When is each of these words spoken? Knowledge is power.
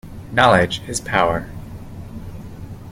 Knowledge 0.31 0.81
is 0.87 0.99
power. 0.99 1.47